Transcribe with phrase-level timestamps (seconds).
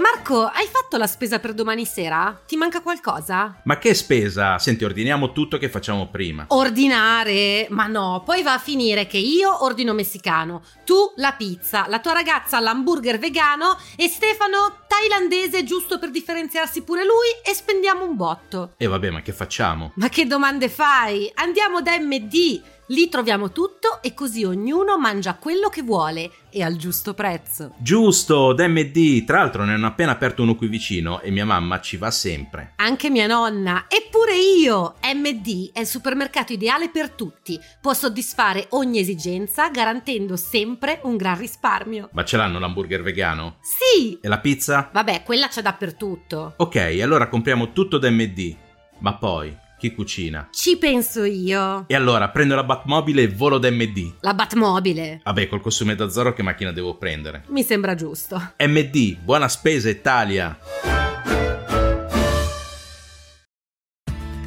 [0.00, 2.40] Marco, hai fatto la spesa per domani sera?
[2.46, 3.60] Ti manca qualcosa?
[3.64, 4.58] Ma che spesa?
[4.58, 6.46] Senti, ordiniamo tutto che facciamo prima.
[6.48, 7.66] Ordinare?
[7.68, 12.14] Ma no, poi va a finire che io ordino messicano, tu la pizza, la tua
[12.14, 18.72] ragazza l'hamburger vegano e Stefano thailandese giusto per differenziarsi pure lui e spendiamo un botto.
[18.78, 19.92] E vabbè, ma che facciamo?
[19.96, 21.30] Ma che domande fai?
[21.34, 22.62] Andiamo da MD.
[22.90, 27.74] Lì troviamo tutto e così ognuno mangia quello che vuole e al giusto prezzo.
[27.78, 29.24] Giusto, DMD.
[29.24, 32.72] Tra l'altro ne hanno appena aperto uno qui vicino e mia mamma ci va sempre.
[32.76, 34.96] Anche mia nonna, eppure io!
[35.04, 37.56] MD è il supermercato ideale per tutti.
[37.80, 42.08] Può soddisfare ogni esigenza garantendo sempre un gran risparmio.
[42.12, 43.58] Ma ce l'hanno l'hamburger vegano?
[43.60, 44.18] Sì!
[44.20, 44.90] E la pizza?
[44.92, 46.54] Vabbè, quella c'è dappertutto.
[46.56, 48.56] Ok, allora compriamo tutto DMD.
[48.98, 50.48] Ma poi, chi cucina?
[50.52, 51.84] Ci penso io.
[51.86, 54.16] E allora prendo la Batmobile e volo da MD.
[54.20, 55.22] La Batmobile.
[55.24, 57.44] Vabbè, col costume da Zorro che macchina devo prendere?
[57.48, 58.52] Mi sembra giusto.
[58.58, 60.58] MD, buona spesa Italia!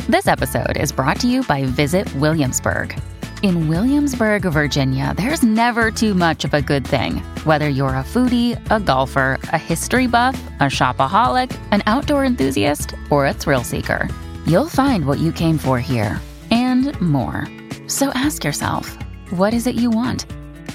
[0.07, 2.95] This episode is brought to you by Visit Williamsburg.
[3.41, 7.17] In Williamsburg, Virginia, there's never too much of a good thing.
[7.43, 13.25] Whether you're a foodie, a golfer, a history buff, a shopaholic, an outdoor enthusiast, or
[13.25, 14.07] a thrill seeker,
[14.45, 16.19] you'll find what you came for here
[16.51, 17.47] and more.
[17.87, 18.97] So ask yourself,
[19.31, 20.25] what is it you want?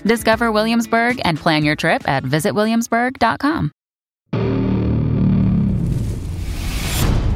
[0.05, 3.71] Discover Williamsburg and plan your trip at visitwilliamsburg.com.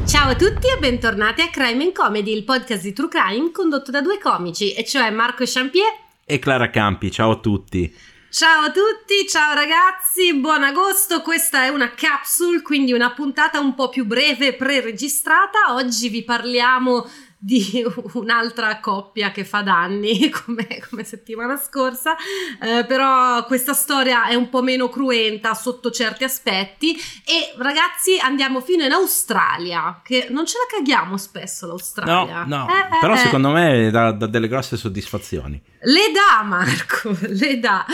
[0.05, 3.89] Ciao a tutti e bentornati a Crime and Comedy, il podcast di True Crime condotto
[3.89, 7.93] da due comici, e cioè Marco Champier E Clara Campi, ciao a tutti.
[8.35, 13.75] Ciao a tutti, ciao ragazzi, buon agosto, questa è una capsule, quindi una puntata un
[13.75, 15.75] po' più breve pre-registrata.
[15.75, 17.07] Oggi vi parliamo
[17.43, 22.15] di un'altra coppia che fa danni come, come settimana scorsa
[22.61, 28.61] eh, però questa storia è un po' meno cruenta sotto certi aspetti e ragazzi andiamo
[28.61, 33.13] fino in Australia che non ce la caghiamo spesso l'Australia No, no, Eh, eh, però
[33.13, 33.17] eh.
[33.17, 35.61] secondo me dà, dà delle grosse soddisfazioni.
[35.81, 37.85] Le dà Marco, le dà.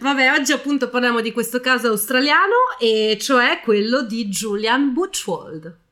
[0.00, 5.84] Vabbè, oggi appunto parliamo di questo caso australiano e cioè quello di Julian Butchwold.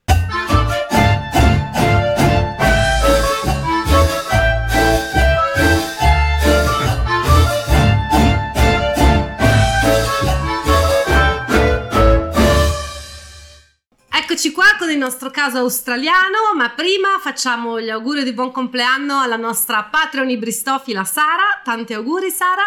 [15.05, 21.05] Nostro caso australiano, ma prima facciamo gli auguri di buon compleanno alla nostra Patreon ibristofila
[21.05, 21.61] Sara.
[21.63, 22.63] Tanti auguri Sara.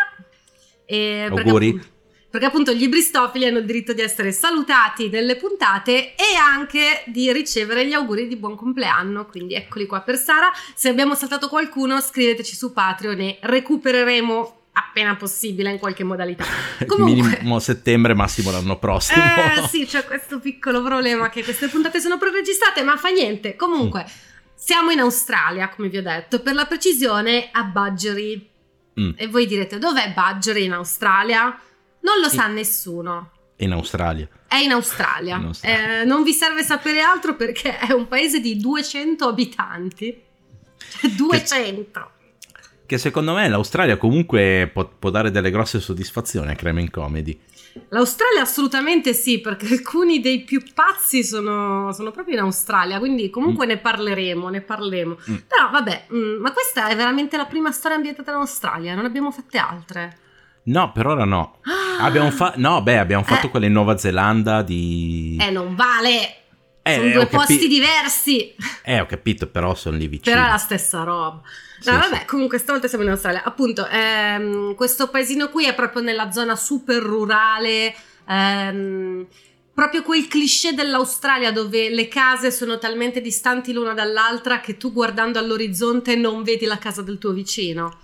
[0.85, 1.67] E perché Auguri.
[1.69, 1.95] appunto-
[2.29, 7.31] Perché appunto gli ibristofili hanno il diritto di essere salutati nelle puntate e anche di
[7.31, 9.25] ricevere gli auguri di buon compleanno.
[9.25, 10.51] Quindi eccoli qua per Sara.
[10.75, 16.43] Se abbiamo saltato qualcuno, scriveteci su Patreon e recupereremo appena possibile in qualche modalità.
[16.85, 19.23] Comunque, Minimo settembre, massimo l'anno prossimo.
[19.23, 23.55] eh sì, c'è questo piccolo problema che queste puntate sono preregistrate, ma fa niente.
[23.55, 24.05] Comunque,
[24.53, 28.49] siamo in Australia, come vi ho detto, per la precisione a Budgery.
[28.99, 29.11] Mm.
[29.15, 31.59] E voi direte, dov'è Budgery in Australia?
[32.01, 32.35] Non lo Sì.
[32.37, 33.31] sa nessuno.
[33.57, 34.27] In Australia.
[34.47, 35.37] È in Australia.
[35.37, 36.01] In Australia.
[36.01, 40.21] Eh, non vi serve sapere altro perché è un paese di 200 abitanti.
[41.15, 42.11] 200.
[42.16, 42.16] Che
[42.95, 47.37] secondo me l'Australia comunque può, può dare delle grosse soddisfazioni a Crime and Comedy.
[47.89, 53.65] L'Australia assolutamente sì, perché alcuni dei più pazzi sono, sono proprio in Australia, quindi comunque
[53.65, 55.17] ne parleremo, ne parleremo.
[55.29, 55.35] Mm.
[55.47, 59.31] Però vabbè, mm, ma questa è veramente la prima storia ambientata in Australia, non abbiamo
[59.31, 60.17] fatte altre.
[60.63, 61.59] No, per ora no.
[61.63, 62.03] Ah!
[62.05, 63.49] Abbiamo fa- no, beh, abbiamo fatto Eh.
[63.49, 65.37] quelle in Nuova Zelanda di...
[65.39, 66.46] Eh, non vale!
[66.91, 70.35] Eh, sono due capi- posti diversi, Eh, ho capito, però sono lì vicino.
[70.35, 71.41] però è la stessa roba.
[71.79, 72.09] Sì, No, sì.
[72.09, 73.43] vabbè, comunque stavolta siamo in Australia.
[73.43, 77.93] Appunto, ehm, questo paesino qui è proprio nella zona super rurale,
[78.27, 79.27] ehm,
[79.73, 85.37] proprio quel cliché dell'Australia dove le case sono talmente distanti l'una dall'altra che tu guardando
[85.37, 87.99] all'orizzonte non vedi la casa del tuo vicino.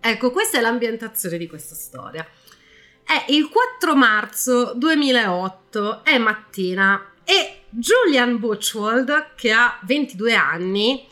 [0.00, 2.26] Ecco, questa è l'ambientazione di questa storia.
[3.04, 11.06] È il 4 marzo 2008, è mattina e Julian Butchwold, che ha 22 anni,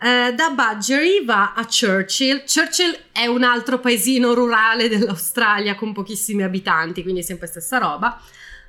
[0.00, 2.44] eh, da Budgery va a Churchill.
[2.44, 8.20] Churchill è un altro paesino rurale dell'Australia con pochissimi abitanti, quindi sempre stessa roba.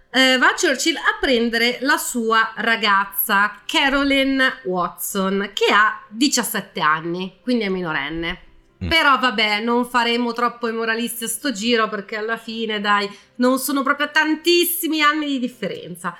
[0.09, 7.39] Eh, va a Churchill a prendere la sua ragazza Carolyn Watson, che ha 17 anni,
[7.41, 8.39] quindi è minorenne.
[8.83, 8.87] Mm.
[8.87, 13.59] Però vabbè, non faremo troppo i moralisti a sto giro perché alla fine, dai, non
[13.59, 16.15] sono proprio tantissimi anni di differenza.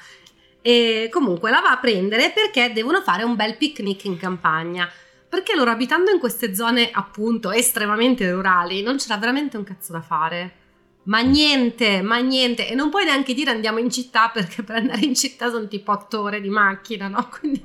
[0.68, 4.90] E comunque la va a prendere perché devono fare un bel picnic in campagna.
[5.30, 10.02] Perché loro abitando in queste zone appunto estremamente rurali non c'era veramente un cazzo da
[10.02, 10.54] fare.
[11.04, 12.68] Ma niente, ma niente.
[12.68, 15.92] E non puoi neanche dire andiamo in città perché per andare in città sono tipo
[15.92, 17.30] otto ore di macchina, no?
[17.40, 17.62] Quindi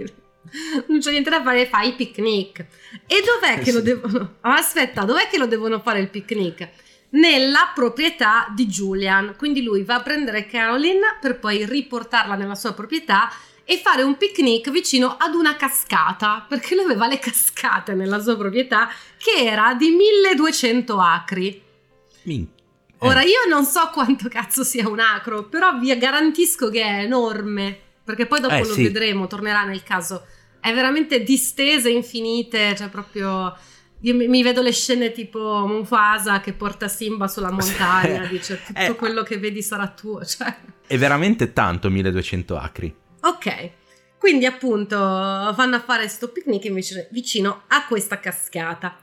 [0.89, 2.59] non c'è niente da fare, fai il picnic.
[3.07, 3.85] E dov'è Eh che lo sì.
[3.85, 4.35] devono...
[4.43, 6.69] Oh, aspetta, dov'è che lo devono fare il picnic?
[7.11, 9.35] Nella proprietà di Julian.
[9.37, 13.31] Quindi lui va a prendere Caroline per poi riportarla nella sua proprietà
[13.65, 18.37] e fare un picnic vicino ad una cascata, perché lui aveva le cascate nella sua
[18.37, 21.63] proprietà che era di 1200 acri.
[22.25, 22.49] Min-
[23.03, 27.03] eh, Ora io non so quanto cazzo sia un acro, però vi garantisco che è
[27.05, 28.83] enorme, perché poi dopo Eh, lo sì.
[28.83, 30.27] vedremo, tornerà nel caso.
[30.61, 33.57] È veramente distese infinite, cioè proprio
[34.03, 38.95] io mi, vedo le scene tipo Mufasa che porta Simba sulla montagna, dice tutto Eh,
[38.95, 40.55] quello che vedi sarà tuo, cioè
[40.87, 42.95] È veramente tanto 1200 acri.
[43.23, 43.71] Ok,
[44.19, 48.97] quindi appunto vanno a fare sto picnic invece vicino a questa cascata.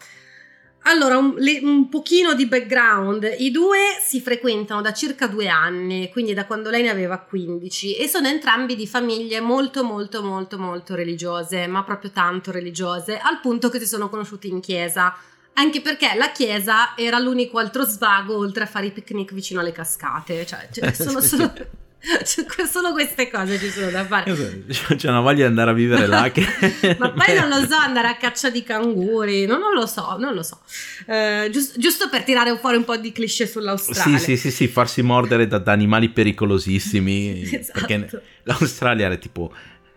[0.89, 3.35] Allora, un, le- un pochino di background.
[3.39, 7.97] I due si frequentano da circa due anni, quindi da quando lei ne aveva 15,
[7.97, 13.41] e sono entrambi di famiglie molto, molto, molto, molto religiose, ma proprio tanto religiose, al
[13.41, 15.13] punto che si sono conosciuti in chiesa.
[15.53, 19.71] Anche perché la chiesa era l'unico altro svago oltre a fare i picnic vicino alle
[19.73, 20.45] cascate.
[20.45, 21.51] Cioè, cioè, sono solo,
[22.25, 24.33] cioè, solo queste cose ci sono da fare.
[24.95, 26.45] C'è una voglia di andare a vivere là che...
[26.99, 30.33] Ma poi non lo so, andare a caccia di canguri, no, non lo so, non
[30.33, 30.59] lo so.
[31.07, 34.17] Eh, gius- giusto per tirare fuori un po' di cliché sull'Australia.
[34.17, 37.41] Sì, sì, sì, sì, farsi mordere da, da animali pericolosissimi.
[37.41, 37.79] Esatto.
[37.79, 39.51] Perché l'Australia era tipo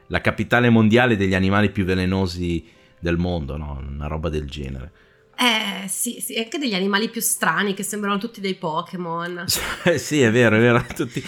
[0.06, 2.64] la capitale mondiale degli animali più velenosi
[2.98, 3.82] del mondo, no?
[3.86, 4.92] Una roba del genere.
[5.36, 9.44] Eh, sì, sì, anche degli animali più strani che sembrano tutti dei Pokémon.
[9.96, 11.24] Sì, è vero, è vero, tutti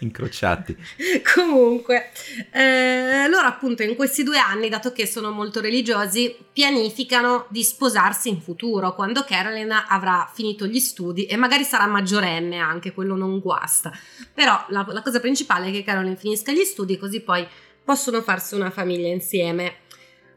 [0.00, 0.76] incrociati.
[1.34, 2.10] Comunque,
[2.52, 8.28] eh, loro appunto in questi due anni, dato che sono molto religiosi, pianificano di sposarsi
[8.28, 13.40] in futuro, quando Carolyn avrà finito gli studi e magari sarà maggiorenne anche, quello non
[13.40, 13.92] guasta.
[14.32, 17.46] Però la, la cosa principale è che Carolyn finisca gli studi così poi
[17.84, 19.84] possono farsi una famiglia insieme.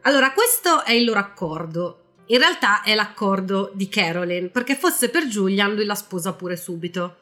[0.02, 1.96] Allora, questo è il loro accordo.
[2.26, 7.16] In realtà è l'accordo di Carolyn, perché fosse per Julian lui la sposa pure subito.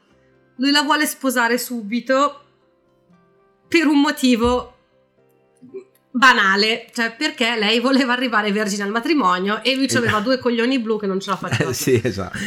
[0.59, 2.45] Lui la vuole sposare subito
[3.67, 4.75] per un motivo
[6.11, 10.99] banale, cioè perché lei voleva arrivare vergine al matrimonio e lui aveva due coglioni blu
[10.99, 11.71] che non ce la faceva.
[11.71, 12.39] Eh, sì, esatto.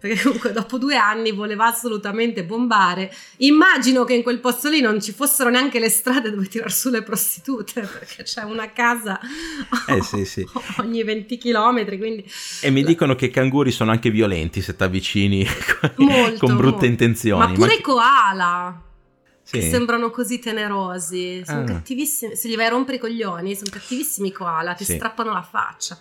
[0.00, 3.14] Perché comunque dopo due anni voleva assolutamente bombare.
[3.38, 6.88] Immagino che in quel posto lì non ci fossero neanche le strade dove tirar su
[6.88, 9.20] le prostitute, perché c'è una casa
[9.88, 10.42] Eh, sì, sì.
[10.80, 12.24] ogni 20 km, quindi
[12.62, 15.46] E mi dicono che i canguri sono anche violenti se ti avvicini
[15.96, 16.84] Molto, con brutte molto.
[16.86, 17.46] intenzioni.
[17.46, 18.82] Ma pure i koala,
[19.42, 19.58] sì.
[19.58, 21.64] che sembrano così tenerosi, sono Ah.
[21.64, 22.36] cattivissimi.
[22.36, 25.98] Se gli vai a rompere i coglioni, sono cattivissimi i koala, ti strappano la faccia.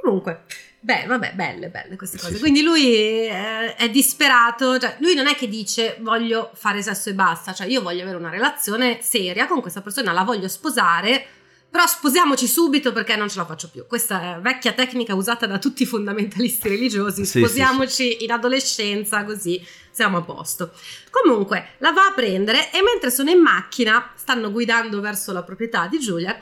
[0.00, 0.44] Comunque,
[0.84, 2.34] beh, vabbè, belle, belle queste Sì, cose.
[2.34, 2.40] sì.
[2.40, 7.14] Quindi lui eh, è disperato, cioè lui non è che dice voglio fare sesso e
[7.14, 11.26] basta, cioè io voglio avere una relazione seria con questa persona, la voglio sposare.
[11.74, 13.84] Però sposiamoci subito perché non ce la faccio più.
[13.88, 17.24] Questa è vecchia tecnica usata da tutti i fondamentalisti religiosi.
[17.24, 19.60] Sì, sì, Sposiamoci in adolescenza così
[19.90, 20.70] siamo a posto.
[21.10, 25.88] Comunque la va a prendere e mentre sono in macchina stanno guidando verso la proprietà
[25.88, 26.38] di Julia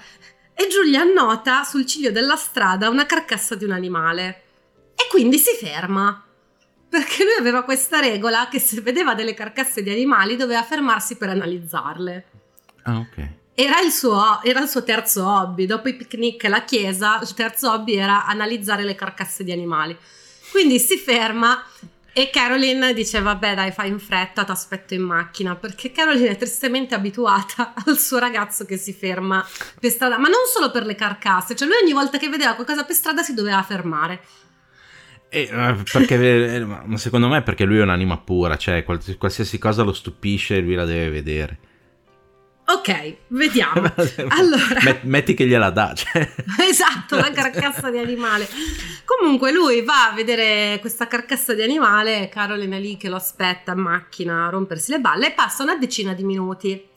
[0.55, 4.43] e Giulia nota sul ciglio della strada una carcassa di un animale
[4.95, 6.25] e quindi si ferma.
[6.89, 11.31] Perché lui aveva questa regola che se vedeva delle carcasse di animali doveva fermarsi per
[11.31, 12.27] analizzarle.
[12.83, 13.29] Ah, ok.
[13.55, 15.67] Era il, suo, era il suo terzo hobby.
[15.67, 19.97] Dopo i picnic e la chiesa, il terzo hobby era analizzare le carcasse di animali.
[20.51, 21.65] Quindi si ferma
[22.13, 25.57] e Caroline dice: Vabbè, dai, fai in fretta, ti aspetto in macchina.
[25.57, 29.47] Perché Caroline è tristemente abituata al suo ragazzo che si ferma
[29.81, 32.85] per strada, ma non solo per le carcasse, cioè lui ogni volta che vedeva qualcosa
[32.85, 34.21] per strada si doveva fermare.
[35.31, 35.49] Eh,
[35.91, 40.59] perché, eh, secondo me perché lui è un'anima pura, cioè quals- qualsiasi cosa lo stupisce
[40.59, 41.59] lui la deve vedere.
[42.74, 43.93] Ok, vediamo.
[44.29, 44.81] Allora.
[44.82, 46.29] Met- metti che gliela dà, cioè.
[46.69, 48.48] esatto, la carcassa di animale.
[49.05, 53.72] Comunque lui va a vedere questa carcassa di animale, Caroline è lì che lo aspetta
[53.72, 56.88] in macchina a rompersi le balle e passa una decina di minuti.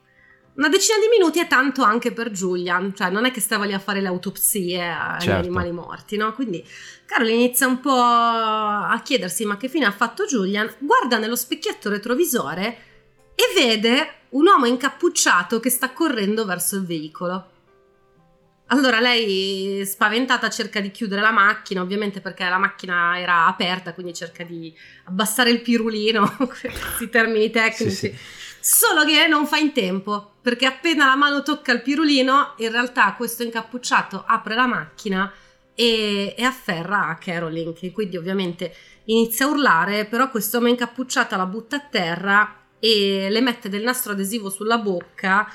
[0.56, 3.74] Una decina di minuti è tanto anche per Julian, cioè non è che stava lì
[3.74, 5.40] a fare le autopsie agli Certo.
[5.40, 6.32] animali morti, no?
[6.32, 6.66] Quindi
[7.06, 11.90] Caroline inizia un po' a chiedersi ma che fine ha fatto Julian, guarda nello specchietto
[11.90, 12.78] retrovisore
[13.36, 17.52] e vede un uomo incappucciato che sta correndo verso il veicolo.
[18.68, 24.14] Allora lei, spaventata, cerca di chiudere la macchina, ovviamente perché la macchina era aperta, quindi
[24.14, 24.76] cerca di
[25.06, 27.92] abbassare il pirulino, questi termini tecnici.
[27.92, 28.16] Sì, sì.
[28.60, 33.14] Solo che non fa in tempo, perché appena la mano tocca il pirulino, in realtà
[33.14, 35.32] questo incappucciato apre la macchina
[35.76, 38.74] e, e afferra a Caroline, che quindi ovviamente
[39.06, 44.14] inizia a urlare, però quest'uomo incappucciata la butta a terra e le mette del nastro
[44.14, 45.52] adesivo sulla bocca,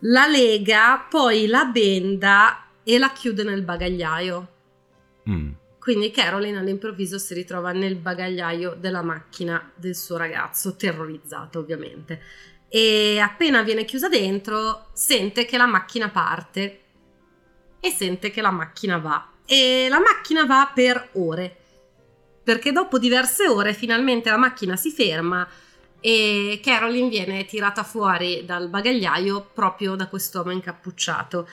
[0.00, 4.48] la lega, poi la benda e la chiude nel bagagliaio.
[5.28, 5.50] Mm.
[5.78, 12.20] Quindi Caroline all'improvviso si ritrova nel bagagliaio della macchina del suo ragazzo, terrorizzata ovviamente.
[12.68, 16.80] E appena viene chiusa dentro, sente che la macchina parte
[17.80, 19.28] e sente che la macchina va.
[19.46, 21.56] E la macchina va per ore.
[22.44, 25.48] Perché dopo diverse ore finalmente la macchina si ferma
[26.00, 31.46] e Caroline viene tirata fuori dal bagagliaio proprio da quest'uomo incappucciato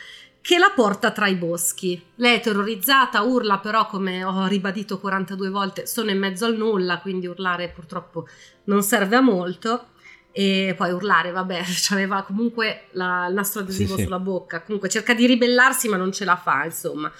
[0.47, 2.01] che la porta tra i boschi.
[2.15, 6.99] Lei è terrorizzata, urla però come ho ribadito 42 volte, sono in mezzo al nulla,
[6.99, 8.27] quindi urlare purtroppo
[8.65, 9.87] non serve a molto.
[10.31, 14.03] E poi urlare, vabbè, aveva comunque la, il nastro adesivo Sì, sì.
[14.03, 17.11] sulla bocca, comunque cerca di ribellarsi ma non ce la fa, insomma.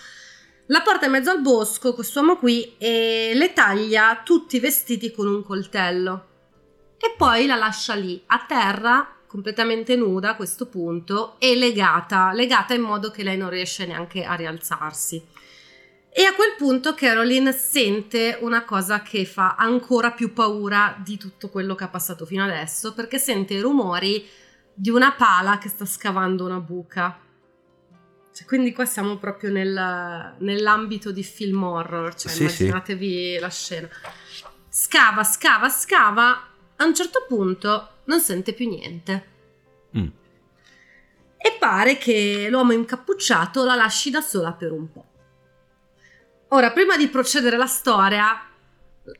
[0.67, 5.27] La porta in mezzo al bosco, quest'uomo qui, e le taglia tutti i vestiti con
[5.27, 6.26] un coltello.
[6.99, 12.73] E poi la lascia lì, a terra, completamente nuda a questo punto, e legata, legata
[12.73, 15.23] in modo che lei non riesce neanche a rialzarsi.
[16.09, 21.49] E a quel punto Caroline sente una cosa che fa ancora più paura di tutto
[21.49, 24.27] quello che ha passato fino adesso, perché sente i rumori
[24.73, 27.19] di una pala che sta scavando una buca.
[28.33, 32.63] Cioè, quindi qua siamo proprio nel- nell'ambito di film horror, cioè Sì, sì.
[32.63, 33.89] immaginatevi la scena.
[34.69, 36.47] Scava, scava, scava,
[36.77, 39.25] a un certo punto non sente più niente.
[39.97, 40.07] Mm.
[41.37, 45.05] E pare che l'uomo incappucciato la lasci da sola per un po'.
[46.49, 48.47] Ora, prima di procedere la storia,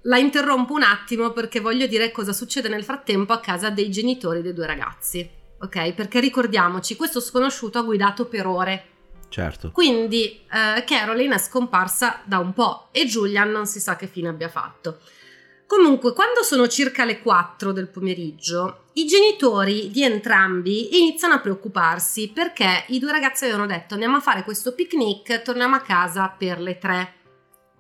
[0.04, 4.42] la interrompo un attimo perché voglio dire cosa succede nel frattempo a casa dei genitori
[4.42, 5.30] dei due ragazzi.
[5.60, 5.94] Ok?
[5.94, 8.86] Perché ricordiamoci, questo sconosciuto ha guidato per ore.
[9.30, 9.72] Certo.
[9.72, 14.30] Quindi eh, Caroline è scomparsa da un po' e Julian non si sa che fine
[14.30, 15.00] abbia fatto.
[15.68, 22.30] Comunque, quando sono circa le 4 del pomeriggio, i genitori di entrambi iniziano a preoccuparsi
[22.30, 26.62] perché i due ragazzi avevano detto andiamo a fare questo picnic, torniamo a casa per
[26.62, 27.14] le 3.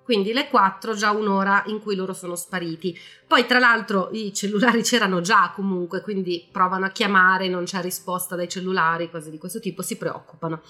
[0.03, 2.98] Quindi le 4, già un'ora in cui loro sono spariti.
[3.25, 8.36] Poi, tra l'altro, i cellulari c'erano già comunque, quindi provano a chiamare, non c'è risposta
[8.36, 10.62] dai cellulari, cose di questo tipo, si preoccupano.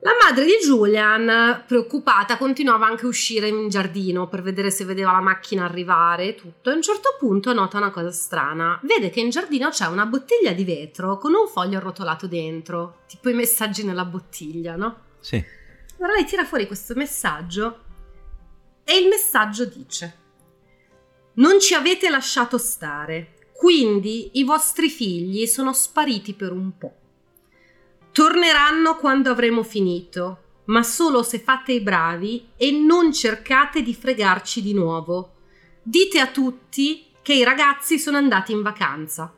[0.00, 5.10] La madre di Julian, preoccupata, continuava anche a uscire in giardino per vedere se vedeva
[5.10, 6.70] la macchina arrivare e tutto.
[6.70, 8.78] A un certo punto nota una cosa strana.
[8.84, 13.28] Vede che in giardino c'è una bottiglia di vetro con un foglio arrotolato dentro, tipo
[13.28, 15.00] i messaggi nella bottiglia, no?
[15.18, 15.44] Sì.
[15.98, 17.78] Allora lei tira fuori questo messaggio
[18.84, 20.16] e il messaggio dice:
[21.34, 26.94] Non ci avete lasciato stare, quindi i vostri figli sono spariti per un po'.
[28.12, 34.62] Torneranno quando avremo finito, ma solo se fate i bravi e non cercate di fregarci
[34.62, 35.34] di nuovo.
[35.82, 39.32] Dite a tutti che i ragazzi sono andati in vacanza.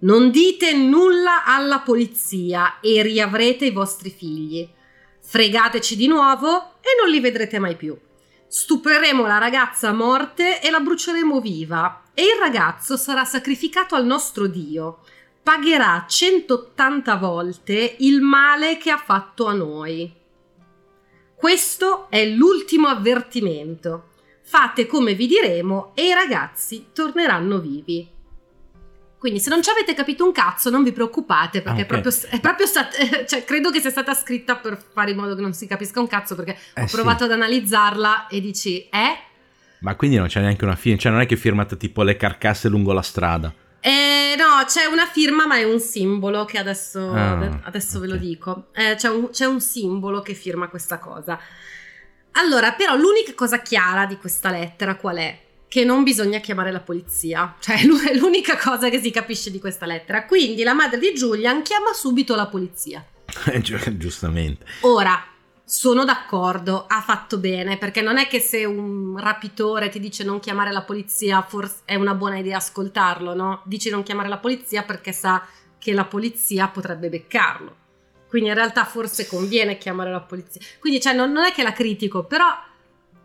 [0.00, 4.68] Non dite nulla alla polizia e riavrete i vostri figli.
[5.20, 7.98] Fregateci di nuovo e non li vedrete mai più.
[8.46, 14.06] Stupreremo la ragazza a morte e la bruceremo viva e il ragazzo sarà sacrificato al
[14.06, 15.00] nostro Dio.
[15.42, 20.12] Pagherà 180 volte il male che ha fatto a noi.
[21.34, 24.08] Questo è l'ultimo avvertimento.
[24.42, 28.16] Fate come vi diremo e i ragazzi torneranno vivi.
[29.18, 32.12] Quindi se non ci avete capito un cazzo non vi preoccupate perché Ah, è proprio,
[32.30, 35.52] è proprio stat- cioè, credo che sia stata scritta per fare in modo che non
[35.54, 36.94] si capisca un cazzo perché Eh, ho sì.
[36.94, 39.18] provato ad analizzarla e dici eh?
[39.80, 42.16] Ma quindi non c'è neanche una fine, cioè non è che è firmata tipo le
[42.16, 43.52] carcasse lungo la strada.
[43.80, 48.16] Eh, no, c'è una firma, ma è un simbolo che adesso, Ah, adesso ve lo
[48.16, 48.66] dico.
[48.72, 51.38] Eh, c'è, un, c'è un simbolo che firma questa cosa.
[52.32, 55.40] Allora, però, l'unica cosa chiara di questa lettera qual è?
[55.68, 57.54] Che non bisogna chiamare la polizia.
[57.60, 60.24] Cioè, è l'u- è l'unica cosa che si capisce di questa lettera.
[60.24, 63.04] Quindi la madre di Julian chiama subito la polizia.
[63.60, 64.64] Gi- Giustamente.
[64.80, 65.22] Ora,
[65.68, 70.40] sono d'accordo, ha fatto bene, perché non è che se un rapitore ti dice non
[70.40, 73.60] chiamare la polizia, forse è una buona idea ascoltarlo, no?
[73.66, 75.46] Dici non chiamare la polizia perché sa
[75.78, 77.76] che la polizia potrebbe beccarlo.
[78.30, 80.62] Quindi in realtà forse conviene chiamare la polizia.
[80.80, 82.46] Quindi cioè, non, non è che la critico, però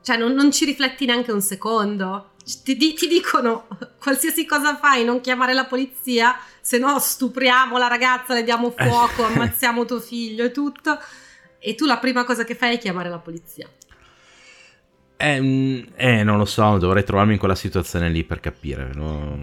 [0.01, 2.31] cioè, non, non ci rifletti neanche un secondo.
[2.43, 3.67] Ti, di- ti dicono
[4.03, 9.23] qualsiasi cosa fai, non chiamare la polizia, se no stupriamo la ragazza, le diamo fuoco,
[9.23, 10.99] ammazziamo tuo figlio e tutto.
[11.63, 13.67] E tu la prima cosa che fai è chiamare la polizia.
[15.15, 18.91] Eh, eh, non lo so, dovrei trovarmi in quella situazione lì per capire.
[18.93, 19.41] no?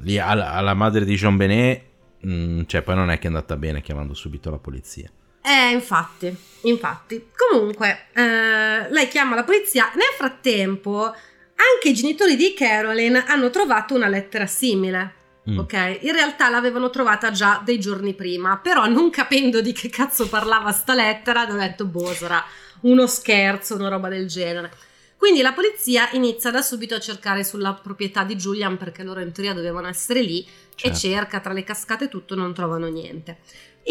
[0.00, 1.82] Lì alla, alla madre di Jean Benet,
[2.26, 5.10] mm, cioè poi non è che è andata bene chiamando subito la polizia.
[5.42, 7.28] Eh, infatti, infatti.
[7.34, 9.90] Comunque, eh, lei chiama la polizia.
[9.94, 11.14] Nel frattempo,
[11.56, 15.22] Anche i genitori di Caroline hanno trovato una lettera simile.
[15.50, 15.58] Mm.
[15.58, 20.28] Ok, in realtà l'avevano trovata già dei giorni prima, però non capendo di che cazzo
[20.28, 22.42] parlava sta lettera, hanno detto boh, sarà
[22.82, 24.72] uno scherzo, una roba del genere.
[25.18, 29.32] Quindi la polizia inizia da subito a cercare sulla proprietà di Julian perché loro in
[29.32, 30.96] teoria dovevano essere lì Certo.
[30.96, 33.38] e cerca tra le cascate e tutto, non trovano niente.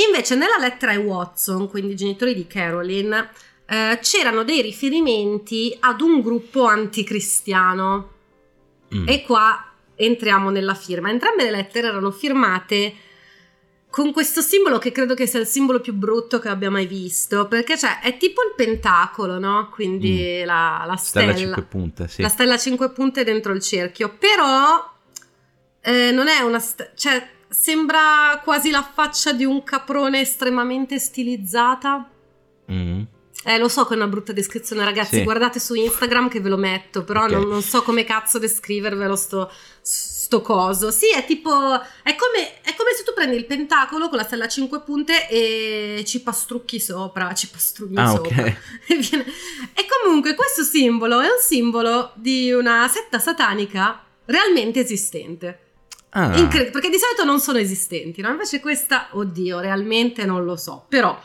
[0.08, 3.30] Invece nella lettera ai Watson, quindi i genitori di Caroline,
[3.68, 8.10] eh, c'erano dei riferimenti ad un gruppo anticristiano
[8.96, 9.08] Mm.
[9.08, 11.10] e qua entriamo nella firma.
[11.10, 12.94] Entrambe le lettere erano firmate
[13.94, 17.48] con questo simbolo che credo che sia il simbolo più brutto che abbia mai visto,
[17.48, 19.70] perché cioè, è tipo il pentacolo, no?
[19.70, 21.32] Quindi la, la stella.
[21.32, 22.22] Stella a 5 punte, sì.
[22.24, 24.92] La stella a cinque punte dentro il cerchio, però
[25.82, 26.58] eh, non è una...
[26.58, 32.10] st- cioè, sembra quasi la faccia di un caprone estremamente stilizzata.
[32.72, 33.02] Mm.
[33.44, 35.18] Eh, lo so che è una brutta descrizione, ragazzi.
[35.18, 35.24] Sì.
[35.24, 37.32] Guardate su Instagram che ve lo metto, però Ok.
[37.32, 40.92] non, non so come cazzo descrivervelo sto, sto coso.
[40.92, 41.50] Sì, è tipo.
[41.52, 45.28] È come, è come se tu prendi il pentacolo con la stella a cinque punte
[45.30, 47.34] e ci pastrucchi sopra.
[47.34, 48.42] Ci pastrughi Ah, sopra.
[48.44, 48.56] ok.
[48.88, 49.26] E, viene-
[49.74, 55.60] e comunque questo simbolo è un simbolo di una setta satanica realmente esistente.
[56.16, 58.30] Ah, Incred- perché di solito non sono esistenti, no?
[58.30, 60.86] Invece questa, oddio, realmente non lo so.
[60.88, 61.20] Però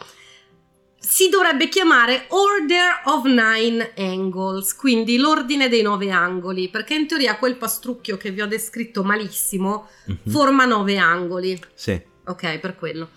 [0.99, 7.37] si dovrebbe chiamare Order of Nine Angles, quindi l'ordine dei nove angoli, perché in teoria
[7.37, 10.31] quel pastrucchio che vi ho descritto malissimo mhm.
[10.31, 11.59] forma nove angoli.
[11.75, 12.01] Sì.
[12.27, 13.11] Ok, per quello.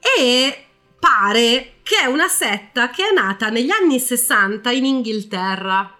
[0.00, 0.64] E
[0.98, 5.96] pare che è una setta che è nata negli anni 60 in Inghilterra.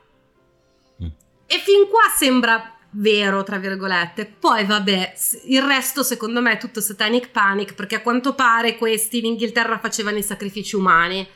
[1.03, 1.09] Mm.
[1.47, 4.27] E fin qua sembra vero, tra virgolette.
[4.27, 5.15] Poi vabbè,
[5.47, 9.79] il resto secondo me è tutto satanic panic perché a quanto pare questi in Inghilterra
[9.79, 11.27] facevano i sacrifici umani.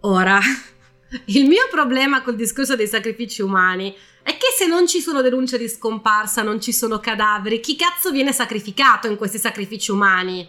[0.00, 0.38] Ora,
[1.26, 5.56] il mio problema col discorso dei sacrifici umani è che se non ci sono denunce
[5.56, 10.46] di scomparsa, non ci sono cadaveri, chi cazzo viene sacrificato in questi sacrifici umani?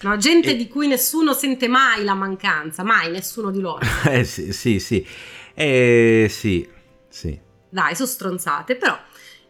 [0.00, 3.80] No, gente E- di cui nessuno sente mai la mancanza, mai nessuno di loro.
[4.10, 5.06] Eh, sì, sì, sì.
[5.54, 6.68] Eh, sì,
[7.08, 7.38] sì.
[7.68, 8.98] Dai, sono stronzate, però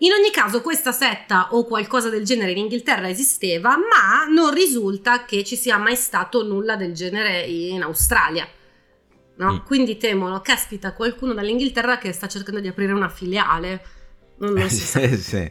[0.02, 5.24] in ogni caso questa setta o qualcosa del genere in Inghilterra esisteva, ma non risulta
[5.24, 8.48] che ci sia mai stato nulla del genere in Australia.
[9.36, 9.52] No?
[9.52, 9.56] Mm.
[9.64, 13.84] Quindi temono, caspita, qualcuno dall'Inghilterra che sta cercando di aprire una filiale.
[14.38, 15.00] Non, sa.
[15.00, 15.48] Eh, sì.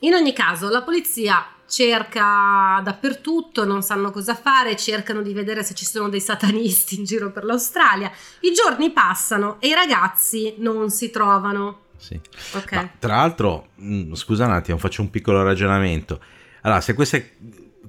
[0.00, 5.72] In ogni caso, la polizia cerca dappertutto, non sanno cosa fare, cercano di vedere se
[5.72, 8.12] ci sono dei satanisti in giro per l'Australia.
[8.40, 11.88] I giorni passano e i ragazzi non si trovano.
[12.00, 12.18] Sì.
[12.54, 12.72] Ok.
[12.72, 16.20] Ma, tra l'altro, mh, scusa un attimo, faccio un piccolo ragionamento.
[16.62, 17.36] Allora, se queste-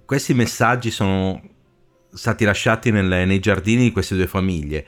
[0.06, 1.42] questi messaggi sono
[2.14, 4.86] stati lasciati nel- nei giardini di queste due famiglie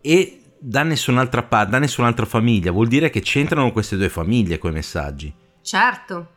[0.00, 4.72] e da nessun'altra parte, da nessun'altra famiglia, vuol dire che c'entrano queste due famiglie quei
[4.72, 5.32] messaggi.
[5.60, 6.30] Certo.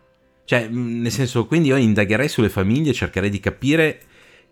[0.45, 4.01] Cioè, mh, nel senso, quindi io indagherei sulle famiglie, cercherei di capire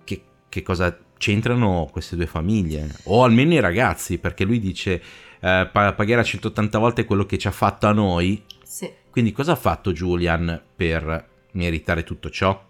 [0.03, 5.01] che, che cosa c'entrano queste due famiglie, o almeno i ragazzi, perché lui dice
[5.39, 8.91] eh, pa- pagherà 180 volte quello che ci ha fatto a noi, Sì.
[9.09, 12.63] quindi cosa ha fatto Julian per meritare tutto ciò?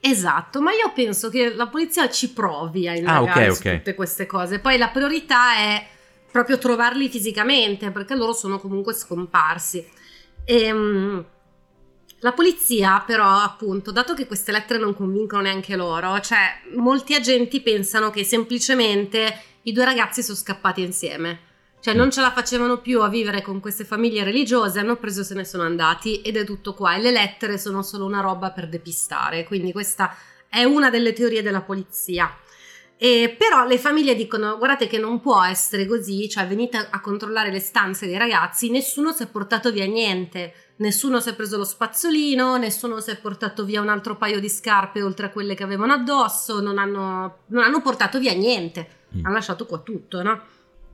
[0.00, 3.76] Esatto, ma io penso che la polizia ci provi a indagare Ah, ok, su ok.
[3.76, 4.58] tutte queste cose.
[4.58, 5.86] Poi la priorità è
[6.30, 9.86] proprio trovarli fisicamente, perché loro sono comunque scomparsi.
[10.44, 11.24] Ehm,
[12.20, 17.60] la polizia, però, appunto, dato che queste lettere non convincono neanche loro, cioè molti agenti
[17.60, 21.38] pensano che semplicemente i due ragazzi sono scappati insieme.
[21.84, 25.24] Cioè non ce la facevano più a vivere con queste famiglie religiose, hanno preso e
[25.24, 26.94] se ne sono andati ed è tutto qua.
[26.94, 30.16] E le lettere sono solo una roba per depistare, quindi questa
[30.48, 32.34] è una delle teorie della polizia.
[32.96, 37.50] E però le famiglie dicono guardate che non può essere così, cioè venite a controllare
[37.50, 41.64] le stanze dei ragazzi, nessuno si è portato via niente, nessuno si è preso lo
[41.64, 45.64] spazzolino, nessuno si è portato via un altro paio di scarpe oltre a quelle che
[45.64, 49.24] avevano addosso, non hanno, non hanno portato via niente, Mm.
[49.24, 50.42] hanno lasciato qua tutto, no?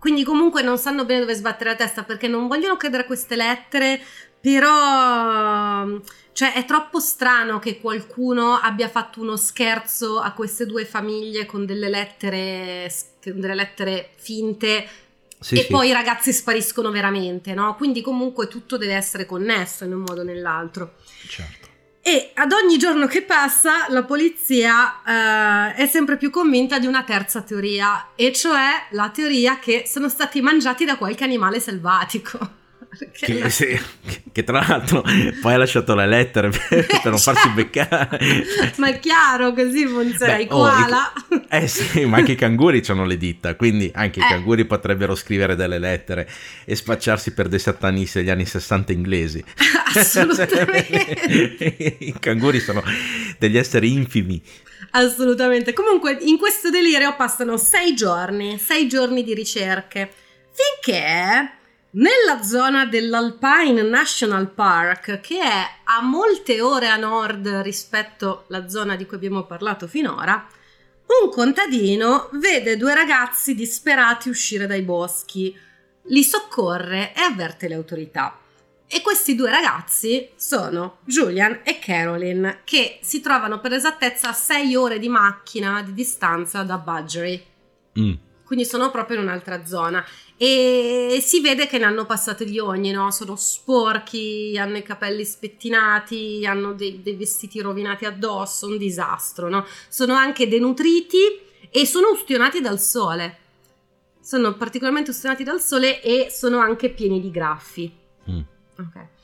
[0.00, 3.36] Quindi comunque non sanno bene dove sbattere la testa perché non vogliono credere a queste
[3.36, 4.00] lettere,
[4.40, 5.86] però
[6.32, 11.66] cioè è troppo strano che qualcuno abbia fatto uno scherzo a queste due famiglie con
[11.66, 12.90] delle lettere,
[13.22, 14.88] con delle lettere finte
[15.38, 15.66] Sì, e sì.
[15.68, 17.74] poi i ragazzi spariscono veramente, no?
[17.76, 20.94] Quindi comunque tutto deve essere connesso in un modo o nell'altro.
[21.28, 21.59] Certo.
[22.10, 27.04] E ad ogni giorno che passa la polizia eh, è sempre più convinta di una
[27.04, 32.58] terza teoria, e cioè la teoria che sono stati mangiati da qualche animale selvatico.
[33.12, 33.80] Che, sì,
[34.32, 35.04] che, tra l'altro
[35.40, 37.52] poi ha lasciato le lettere per, per non farsi cioè.
[37.52, 38.18] beccare.
[38.76, 40.34] Ma è chiaro, così funziona.
[40.34, 41.12] Beh, I koala.
[41.28, 44.24] Oh, eh sì, ma anche i canguri hanno le dita, quindi anche eh.
[44.24, 46.28] i canguri potrebbero scrivere delle lettere
[46.64, 49.44] e spacciarsi per dei satanisti degli anni 60 inglesi.
[49.94, 51.96] Assolutamente.
[52.00, 52.82] I canguri sono
[53.38, 54.42] degli esseri infimi.
[54.90, 55.72] Assolutamente.
[55.72, 60.10] Comunque, in questo delirio passano sei giorni, sei giorni di ricerche,
[60.50, 61.58] finché
[61.92, 68.96] nella zona dell'Alpine National Park, che è a molte ore a nord rispetto alla zona
[68.96, 70.46] di cui abbiamo parlato finora,
[71.22, 75.56] un contadino vede due ragazzi disperati uscire dai boschi,
[76.04, 78.38] li soccorre e avverte le autorità.
[78.86, 84.74] E questi due ragazzi sono Julian e Carolyn, che si trovano per esattezza a 6
[84.76, 87.44] ore di macchina di distanza da Budgery.
[87.98, 88.12] Mm.
[88.50, 90.04] Quindi sono proprio in un'altra zona
[90.36, 93.12] e si vede che ne hanno passate di ogni, no?
[93.12, 99.64] Sono sporchi, hanno i capelli spettinati, hanno dei, dei vestiti rovinati addosso, un disastro, no?
[99.88, 101.18] Sono anche denutriti
[101.70, 103.38] e sono ustionati dal sole.
[104.20, 107.92] Sono particolarmente ustionati dal sole e sono anche pieni di graffi.
[108.28, 108.40] Mm.
[108.78, 109.19] Ok.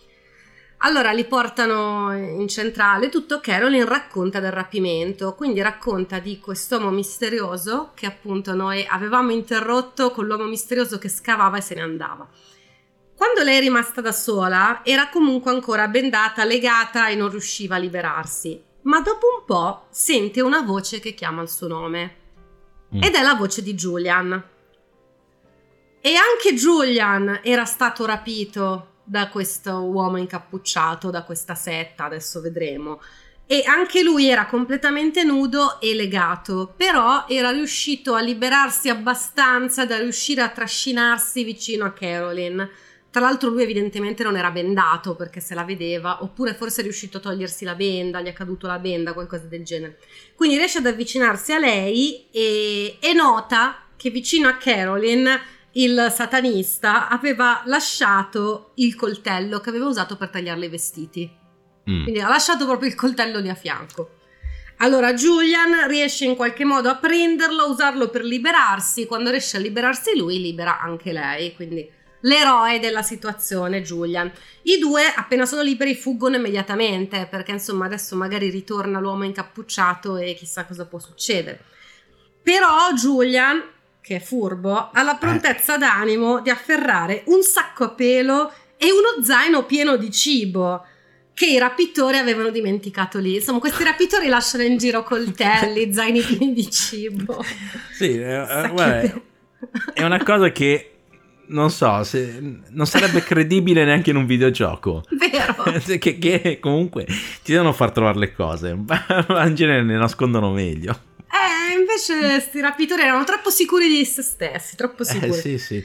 [0.87, 7.90] Allora li portano in centrale, tutto Carolyn racconta del rapimento, quindi racconta di quest'uomo misterioso
[7.92, 12.29] che appunto noi avevamo interrotto con l'uomo misterioso che scavava e se ne andava.
[13.16, 17.79] Quando lei è rimasta da sola era comunque ancora bendata, legata e non riusciva a
[17.79, 22.16] liberarsi, ma dopo un po' sente una voce che chiama il suo nome
[22.94, 23.03] mm.
[23.03, 24.40] ed è la voce di Julian.
[26.01, 33.00] E anche Julian era stato rapito da questo uomo incappucciato, da questa setta, adesso vedremo.
[33.46, 39.98] E anche lui era completamente nudo e legato, però era riuscito a liberarsi abbastanza da
[39.98, 42.68] riuscire a trascinarsi vicino a Carolyn.
[43.08, 47.18] Tra l'altro lui evidentemente non era bendato perché se la vedeva, oppure forse è riuscito
[47.18, 50.00] a togliersi la benda, gli è caduto la benda, qualcosa del genere.
[50.34, 55.28] Quindi riesce ad avvicinarsi a lei e, e nota che vicino a Carolyn
[55.76, 61.30] il satanista aveva lasciato il coltello che aveva usato per tagliarle i vestiti.
[61.90, 62.02] Mm.
[62.02, 64.10] Quindi ha lasciato proprio il coltello lì a fianco.
[64.78, 69.06] Allora Julian riesce in qualche modo a prenderlo, usarlo per liberarsi.
[69.06, 71.54] Quando riesce a liberarsi lui, libera anche lei.
[71.54, 71.88] Quindi
[72.20, 74.30] l'eroe della situazione, Julian.
[74.62, 80.34] I due, appena sono liberi, fuggono immediatamente perché insomma adesso magari ritorna l'uomo incappucciato e
[80.34, 81.64] chissà cosa può succedere.
[82.42, 83.62] Però Julian
[84.06, 85.78] che è furbo, ha la prontezza eh.
[85.78, 90.84] d'animo di afferrare un sacco a pelo e uno zaino pieno di cibo
[91.34, 93.34] che i rapitori avevano dimenticato lì.
[93.34, 97.44] Insomma, questi rapitori lasciano in giro coltelli, zaini pieni di cibo.
[97.94, 99.20] Sì, eh, eh guarda,
[99.92, 100.92] è una cosa che
[101.48, 105.02] non so, se, non sarebbe credibile neanche in un videogioco.
[105.10, 105.64] Vero.
[105.98, 107.06] che, che, comunque
[107.42, 108.72] ti devono far trovare le cose,
[109.26, 110.96] ma in genere ne nascondono meglio.
[111.87, 115.31] Eh, invece questi rapitori erano troppo sicuri di se stessi, troppo eh, sicuri.
[115.31, 115.85] Eh, sì, sì.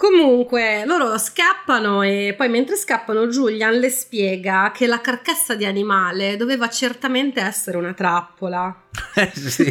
[0.00, 6.38] Comunque, loro scappano e poi mentre scappano Julian le spiega che la carcassa di animale
[6.38, 8.84] doveva certamente essere una trappola.
[9.14, 9.64] Eh sì.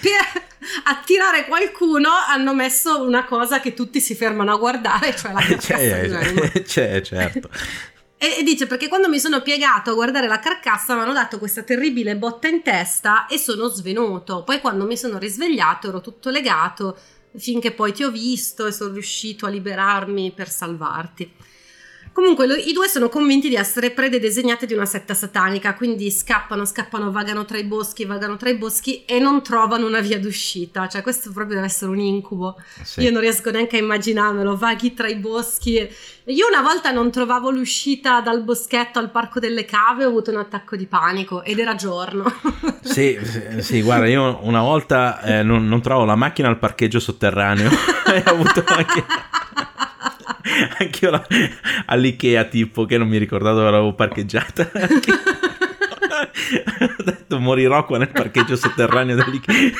[0.00, 0.42] per
[0.84, 5.76] attirare qualcuno hanno messo una cosa che tutti si fermano a guardare, cioè la carcassa
[5.76, 6.62] c'è, di animale.
[6.62, 7.48] C'è, certo.
[8.22, 11.64] E, dice perché quando mi sono piegato a guardare la carcassa mi hanno dato questa
[11.64, 14.44] terribile botta in testa e sono svenuto.
[14.44, 16.96] Poi quando mi sono risvegliato ero tutto legato
[17.34, 21.32] finché poi ti ho visto e sono riuscito a liberarmi per salvarti.
[22.12, 26.10] Comunque lo, i due sono convinti di essere prede disegnate di una setta satanica, quindi
[26.10, 30.18] scappano, scappano, vagano tra i boschi, vagano tra i boschi e non trovano una via
[30.18, 30.88] d'uscita.
[30.88, 32.60] Cioè questo proprio deve essere un incubo.
[32.82, 33.00] Sì.
[33.00, 35.88] Io non riesco neanche a immaginarmelo, vaghi tra i boschi.
[36.26, 40.36] Io una volta non trovavo l'uscita dal boschetto al parco delle cave, ho avuto un
[40.36, 42.30] attacco di panico ed era giorno.
[42.84, 43.18] sì,
[43.60, 47.70] sì, guarda, io una volta eh, non, non trovo la macchina al parcheggio sotterraneo
[48.14, 49.04] e ho avuto anche...
[50.78, 51.26] Anche io la,
[51.86, 54.70] all'Ikea tipo che non mi ricordavo dove l'avevo parcheggiata.
[56.98, 59.70] ho detto morirò qua nel parcheggio sotterraneo dell'Ikea.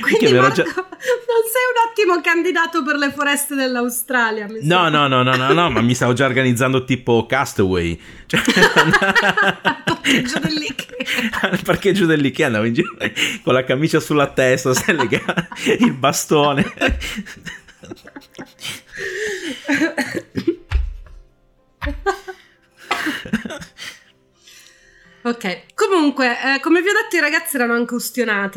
[0.00, 0.64] Quindi Marco, già...
[0.64, 4.46] non sei un ottimo candidato per le foreste dell'Australia.
[4.62, 8.00] No, no, no, no, no, no, ma mi stavo già organizzando tipo Castaway.
[8.26, 8.40] Cioè,
[9.84, 10.88] parcheggio dell'Ikea.
[11.42, 12.96] Al parcheggio dell'Ikea andavo in giro
[13.42, 14.72] con la camicia sulla testa,
[15.78, 16.72] il bastone.
[25.22, 27.94] ok, Comunque, eh, come vi ho detto, i ragazzi erano anche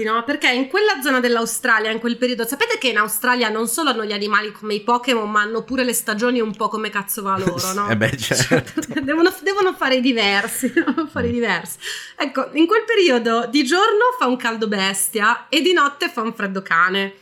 [0.04, 0.24] no?
[0.24, 4.04] Perché in quella zona dell'Australia, in quel periodo, sapete che in Australia non solo hanno
[4.04, 7.38] gli animali come i Pokémon, ma hanno pure le stagioni un po' come cazzo va
[7.38, 7.90] loro, no?
[7.90, 8.82] eh beh, certo.
[9.02, 11.34] devono, devono, fare i diversi, devono fare i mm.
[11.34, 11.78] diversi.
[12.18, 16.36] Ecco, in quel periodo di giorno fa un caldo bestia e di notte fa un
[16.36, 17.14] freddo cane.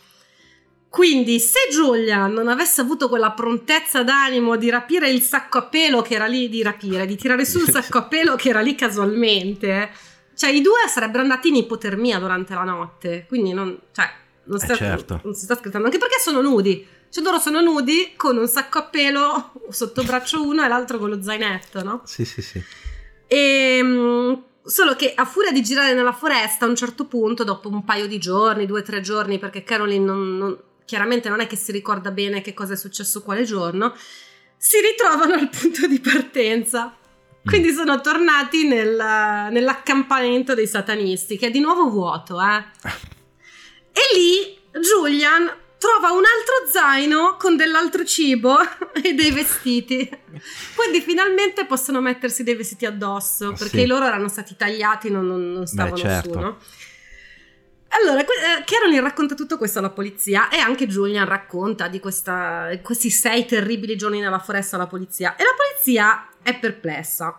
[0.92, 6.02] Quindi, se Giulia non avesse avuto quella prontezza d'animo di rapire il sacco a pelo
[6.02, 8.76] che era lì, di rapire, di tirare su il sacco a pelo che era lì
[8.76, 9.90] casualmente,
[10.36, 13.24] cioè i due sarebbero andati in ipotermia durante la notte.
[13.30, 14.12] Quindi, non, cioè,
[14.44, 15.22] non, sta, eh certo.
[15.24, 16.86] non si sta scherzando, anche perché sono nudi.
[17.10, 21.10] Cioè, loro sono nudi con un sacco a pelo sotto braccio uno e l'altro con
[21.10, 22.02] lo zainetto, no?
[22.04, 22.62] Sì, sì, sì.
[23.28, 23.78] E.
[23.78, 27.86] Ehm, solo che a furia di girare nella foresta, a un certo punto, dopo un
[27.86, 30.58] paio di giorni, due o tre giorni, perché Caroline non, non
[30.92, 33.96] chiaramente non è che si ricorda bene che cosa è successo quale giorno,
[34.58, 36.98] si ritrovano al punto di partenza.
[37.46, 37.76] Quindi mm.
[37.76, 38.98] sono tornati nel,
[39.52, 42.66] nell'accampamento dei satanisti, che è di nuovo vuoto, eh.
[43.94, 48.58] E lì Julian trova un altro zaino con dell'altro cibo
[49.02, 50.10] e dei vestiti.
[50.76, 53.86] Quindi finalmente possono mettersi dei vestiti addosso, perché sì.
[53.86, 56.34] loro erano stati tagliati, non, non, non stavano Beh, certo.
[56.34, 56.58] su, no?
[57.94, 63.10] Allora, eh, Caroline racconta tutto questo alla polizia e anche Julian racconta di questa, questi
[63.10, 67.38] sei terribili giorni nella foresta alla polizia e la polizia è perplessa.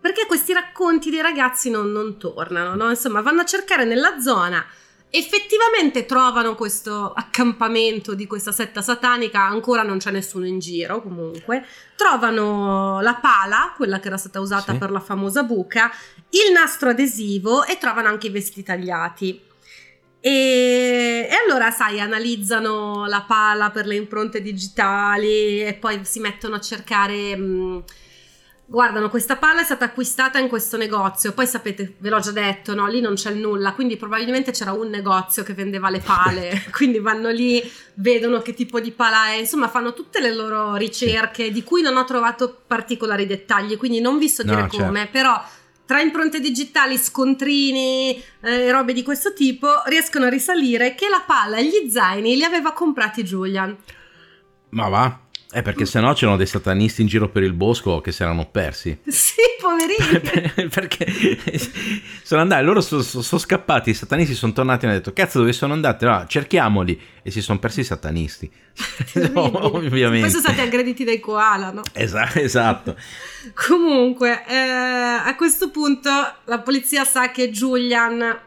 [0.00, 2.90] Perché questi racconti dei ragazzi non, non tornano, no?
[2.90, 4.64] Insomma, vanno a cercare nella zona
[5.10, 11.64] effettivamente trovano questo accampamento di questa setta satanica, ancora non c'è nessuno in giro comunque,
[11.96, 14.78] trovano la pala, quella che era stata usata sì.
[14.78, 15.90] per la famosa buca,
[16.30, 19.48] il nastro adesivo e trovano anche i vestiti tagliati.
[20.22, 26.56] E, e, allora, sai, analizzano la pala per le impronte digitali e poi si mettono
[26.56, 27.36] a cercare...
[27.36, 27.84] Mh,
[28.70, 32.72] guardano, questa palla è stata acquistata in questo negozio, poi sapete, ve l'ho già detto,
[32.72, 32.86] no?
[32.86, 37.30] lì non c'è nulla, quindi probabilmente c'era un negozio che vendeva le pale, quindi vanno
[37.30, 37.60] lì,
[37.94, 41.96] vedono che tipo di pala è, insomma fanno tutte le loro ricerche di cui non
[41.96, 44.86] ho trovato particolari dettagli, quindi non vi so dire no, certo.
[44.86, 45.42] come, però
[45.84, 51.56] tra impronte digitali, scontrini, eh, robe di questo tipo, riescono a risalire che la palla
[51.56, 53.76] e gli zaini li aveva comprati Julian.
[54.68, 55.20] Ma va?
[55.52, 58.96] Eh, perché sennò c'erano dei satanisti in giro per il bosco che si erano persi.
[59.06, 60.68] Sì, poverini.
[60.70, 61.06] perché
[62.22, 65.52] sono andati, loro sono, sono scappati, i satanisti sono tornati e hanno detto, cazzo dove
[65.52, 66.04] sono andati?
[66.04, 67.00] No, cerchiamoli.
[67.22, 68.48] E si sono persi i satanisti.
[69.34, 70.20] no, ovviamente.
[70.20, 71.82] Poi sono stati aggrediti dai koala, no?
[71.94, 72.96] Esatto, esatto.
[73.66, 76.10] Comunque, eh, a questo punto
[76.44, 78.38] la polizia sa che Julian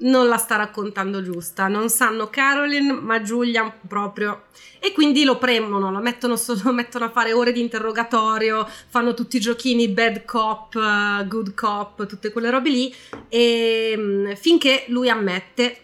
[0.00, 1.68] non la sta raccontando giusta.
[1.68, 4.44] Non sanno Caroline, ma Julian proprio.
[4.78, 9.36] E quindi lo premono, lo mettono, lo mettono a fare ore di interrogatorio, fanno tutti
[9.36, 12.94] i giochini bad cop, uh, good cop, tutte quelle robe lì,
[13.28, 15.80] e, um, finché lui ammette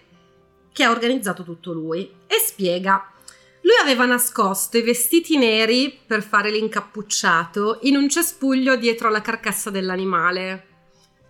[0.73, 3.09] che ha organizzato tutto lui e spiega.
[3.63, 9.71] Lui aveva nascosto i vestiti neri per fare l'incappucciato in un cespuglio dietro alla carcassa
[9.71, 10.74] dell'animale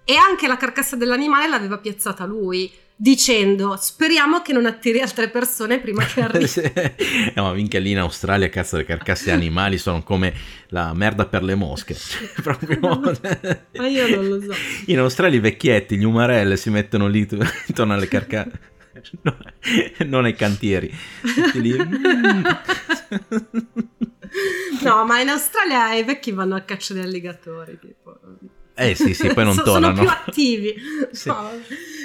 [0.04, 5.80] e anche la carcassa dell'animale l'aveva piazzata lui dicendo speriamo che non attiri altre persone
[5.80, 10.32] prima che arrivi no ma minchia lì in Australia cazzo le carcasse animali sono come
[10.68, 11.96] la merda per le mosche.
[12.42, 12.80] Proprio.
[12.80, 14.52] Ma io non lo so.
[14.86, 17.20] In Australia i vecchietti gli umarelle si mettono lì
[17.66, 18.72] intorno alle carcasse
[19.22, 19.36] no,
[20.06, 20.92] non ai cantieri.
[24.82, 27.78] No ma in Australia i vecchi vanno a caccia di alligatori
[28.74, 29.96] eh sì, sì, poi non so, tornano.
[29.96, 30.74] Sono più attivi.
[31.12, 31.28] sì.
[31.28, 31.50] no.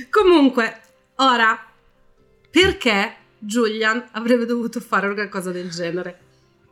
[0.10, 0.82] Comunque,
[1.16, 1.66] ora,
[2.50, 6.20] perché Julian avrebbe dovuto fare una cosa del genere?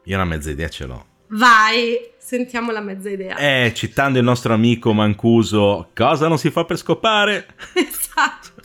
[0.04, 1.06] Io una mezza idea ce l'ho.
[1.30, 3.36] Vai, sentiamo la mezza idea.
[3.38, 7.48] Eh, citando il nostro amico Mancuso, cosa non si fa per scopare?
[7.76, 8.56] Esatto.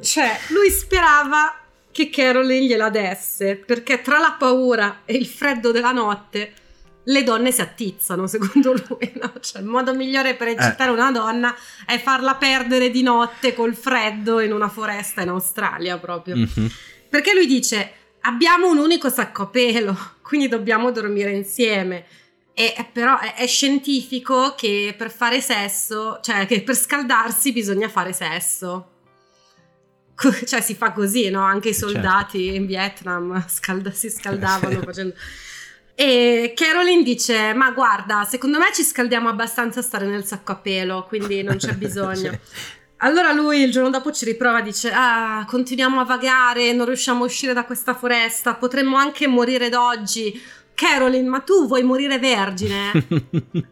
[0.00, 1.58] cioè, lui sperava
[1.90, 6.52] che Caroline gliela desse, perché tra la paura e il freddo della notte
[7.04, 9.12] le donne si attizzano, secondo lui.
[9.20, 9.32] No?
[9.40, 10.94] Cioè, il modo migliore per eccitare eh.
[10.94, 16.36] una donna è farla perdere di notte col freddo in una foresta in Australia proprio.
[16.36, 16.66] Mm-hmm.
[17.08, 22.04] Perché lui dice: Abbiamo un unico sacco a pelo, quindi dobbiamo dormire insieme.
[22.56, 28.12] E, però è, è, scientifico che per fare sesso, cioè che per scaldarsi bisogna fare
[28.12, 28.90] sesso.
[30.16, 31.40] Cioè si fa così, no?
[31.40, 31.88] Anche i certo.
[31.88, 32.56] soldati certo.
[32.56, 35.14] in Vietnam scalda, si scaldavano facendo...
[35.94, 40.56] E Caroline dice: Ma guarda, secondo me ci scaldiamo abbastanza a stare nel sacco a
[40.56, 42.38] pelo, quindi non c'è bisogno.
[42.98, 47.22] Allora lui il giorno dopo ci riprova e dice: Ah, continuiamo a vagare, non riusciamo
[47.22, 50.40] a uscire da questa foresta, potremmo anche morire d'oggi.
[50.74, 52.90] Caroline, ma tu vuoi morire vergine?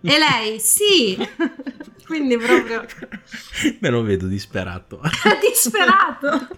[0.02, 1.16] e lei, sì.
[2.06, 2.85] Quindi proprio...
[3.80, 5.00] Me lo vedo disperato.
[5.40, 6.48] Disperato.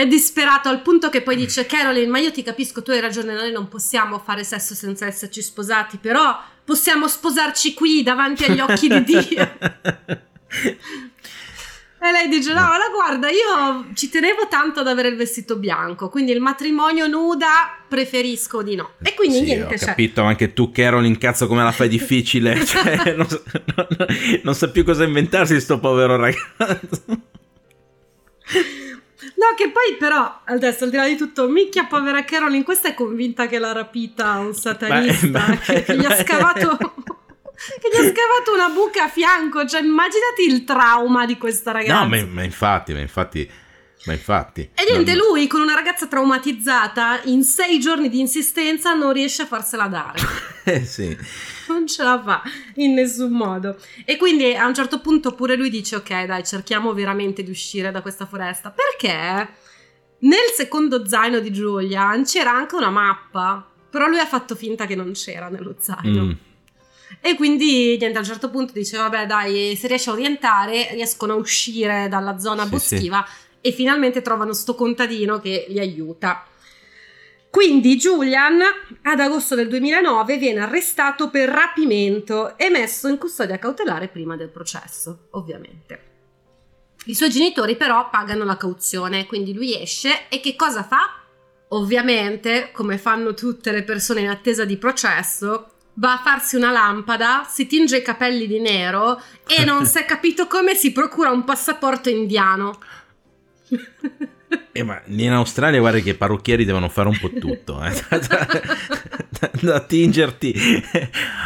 [0.00, 3.34] È disperato al punto che poi dice Caroline, ma io ti capisco, tu hai ragione,
[3.34, 8.88] noi non possiamo fare sesso senza esserci sposati, però possiamo sposarci qui davanti agli occhi
[8.88, 9.18] di Dio.
[12.02, 16.08] E lei dice: No, la guarda, io ci tenevo tanto ad avere il vestito bianco,
[16.08, 18.92] quindi il matrimonio nuda preferisco di no.
[19.02, 19.74] E quindi sì, niente.
[19.74, 22.56] Ho cioè- capito, anche tu, Caroline, cazzo, come la fai difficile.
[22.64, 23.26] Cioè, non,
[23.76, 27.02] non- non sa più cosa inventarsi, sto povero ragazzo.
[29.40, 32.94] No, che poi però, adesso al di là di tutto, micchia povera Caroline, questa è
[32.94, 36.76] convinta che l'ha rapita un satanista, ma- che, che gli ha scavato...
[37.80, 42.02] che gli ha scavato una buca a fianco, cioè immaginati il trauma di questa ragazza.
[42.02, 43.50] No, ma, ma infatti, ma infatti,
[44.04, 44.70] ma infatti.
[44.74, 49.42] E niente, Non- lui con una ragazza traumatizzata, in sei giorni di insistenza non riesce
[49.42, 50.18] a farsela dare.
[50.62, 51.16] Eh sì.
[51.72, 52.42] Non ce la fa
[52.76, 53.76] in nessun modo.
[54.04, 57.90] E quindi a un certo punto pure lui dice: Ok, dai, cerchiamo veramente di uscire
[57.90, 58.74] da questa foresta.
[58.74, 59.48] Perché
[60.20, 63.66] nel secondo zaino di Julian c'era anche una mappa.
[63.90, 66.24] Però lui ha fatto finta che non c'era nello zaino.
[66.24, 66.32] Mm.
[67.20, 71.32] E quindi niente, a un certo punto dice: Vabbè, dai, se riesce a orientare, riescono
[71.32, 73.26] a uscire dalla zona Sì, boschiva
[73.60, 76.44] e finalmente trovano sto contadino che li aiuta.
[77.50, 78.60] Quindi Julian
[79.02, 84.50] ad agosto del 2009 viene arrestato per rapimento e messo in custodia cautelare prima del
[84.50, 86.08] processo, ovviamente.
[87.06, 91.22] I suoi genitori però pagano la cauzione, quindi lui esce e che cosa fa?
[91.70, 97.44] Ovviamente, come fanno tutte le persone in attesa di processo, va a farsi una lampada,
[97.48, 101.42] si tinge i capelli di nero e non si è capito come si procura un
[101.42, 102.78] passaporto indiano.
[104.72, 107.92] Eh, ma in Australia guarda che i parrucchieri devono fare un po' tutto, eh.
[108.08, 108.18] da,
[109.28, 110.54] da- da tingerti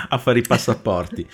[0.08, 1.26] a fare i passaporti.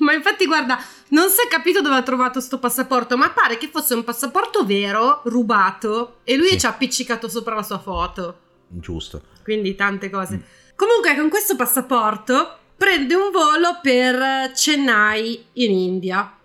[0.00, 0.78] ma infatti guarda,
[1.10, 4.64] non si è capito dove ha trovato sto passaporto, ma pare che fosse un passaporto
[4.66, 6.58] vero, rubato, e lui Sì.
[6.60, 8.38] ci ha appiccicato sopra la sua foto.
[8.68, 9.22] Giusto.
[9.42, 10.42] Quindi tante cose.
[10.74, 16.36] Comunque con questo passaporto prende un volo per Chennai in India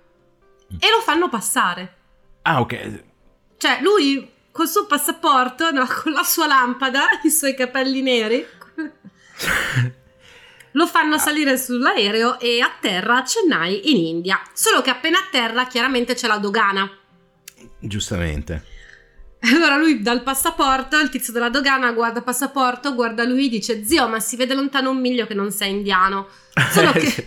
[0.68, 1.96] e lo fanno passare.
[2.44, 3.04] Ah, ok.
[3.64, 8.46] Cioè lui col suo passaporto, no, con la sua lampada, i suoi capelli neri,
[10.72, 14.42] lo fanno salire sull'aereo e atterra a Chennai in India.
[14.52, 16.92] Solo che appena atterra chiaramente c'è la dogana.
[17.80, 18.66] Giustamente.
[19.54, 23.86] Allora lui dà il passaporto, il tizio della dogana guarda il passaporto, guarda lui dice
[23.86, 26.28] zio ma si vede lontano un miglio che non sei indiano.
[26.72, 27.26] Solo che,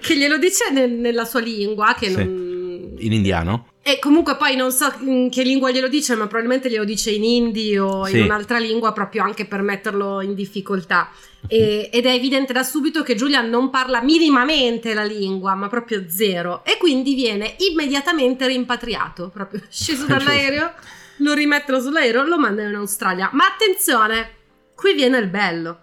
[0.00, 2.16] che glielo dice nel- nella sua lingua che Sì.
[2.16, 2.53] non...
[2.98, 3.68] In indiano?
[3.82, 7.22] E comunque poi non so in che lingua glielo dice, ma probabilmente glielo dice in
[7.22, 8.18] hindi o Sì.
[8.18, 11.10] in un'altra lingua proprio anche per metterlo in difficoltà.
[11.46, 16.04] E- ed è evidente da subito che Julian non parla minimamente la lingua, ma proprio
[16.08, 16.64] zero.
[16.64, 20.72] E quindi viene immediatamente rimpatriato, proprio sceso dall'aereo,
[21.18, 23.28] lo rimettono sull'aereo, lo mandano in Australia.
[23.32, 24.30] Ma attenzione,
[24.74, 25.78] qui viene il bello.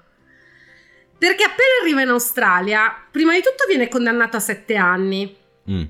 [1.19, 5.35] Perché appena arriva in Australia, prima di tutto viene condannato a sette anni.
[5.69, 5.83] Mm.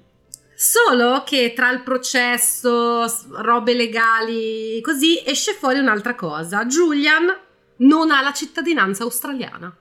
[0.64, 6.66] Solo che tra il processo, robe legali, così esce fuori un'altra cosa.
[6.68, 7.36] Julian
[7.78, 9.76] non ha la cittadinanza australiana.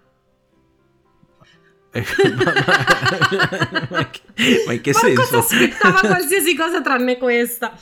[1.92, 2.02] Eh,
[2.34, 4.22] ma, ma- ma che,
[4.64, 5.20] ma in che Ma senso?
[5.20, 7.78] cosa aspettava qualsiasi cosa tranne questa?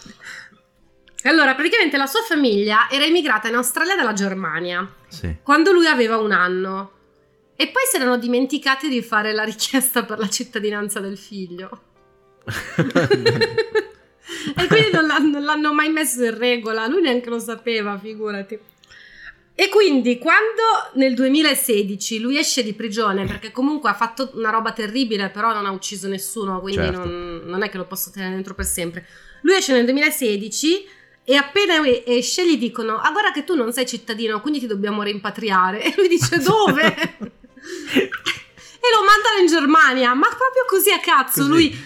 [1.22, 5.36] Allora, praticamente la sua famiglia era emigrata in Australia dalla Germania Sì.
[5.44, 6.92] quando lui aveva un anno.
[7.54, 11.82] E poi si erano dimenticati di fare la richiesta per la cittadinanza del figlio.
[14.56, 18.58] E quindi non l'hanno, l'hanno mai messo in regola, lui neanche lo sapeva, figurati.
[19.60, 20.62] E quindi quando
[20.94, 25.66] nel 2016 lui esce di prigione, perché comunque ha fatto una roba terribile, però non
[25.66, 27.04] ha ucciso nessuno, quindi Certo.
[27.04, 29.04] non, non è che lo posso tenere dentro per sempre.
[29.42, 30.86] Lui esce nel 2016
[31.24, 35.02] e appena esce gli dicono, ah guarda che tu non sei cittadino, quindi ti dobbiamo
[35.02, 35.82] rimpatriare.
[35.90, 36.84] E lui dice, dove?
[37.98, 38.08] e
[38.94, 41.50] lo mandano in Germania, ma proprio così a cazzo, Così.
[41.50, 41.76] lui